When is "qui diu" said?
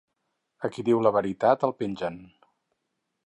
0.77-1.03